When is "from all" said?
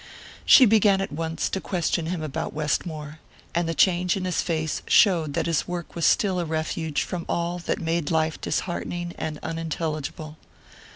7.03-7.59